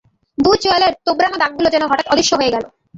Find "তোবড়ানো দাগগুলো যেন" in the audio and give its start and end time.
1.05-1.83